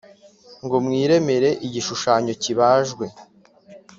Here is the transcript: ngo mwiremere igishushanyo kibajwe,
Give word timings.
ngo 0.65 0.75
mwiremere 0.85 1.49
igishushanyo 1.67 2.33
kibajwe, 2.43 3.05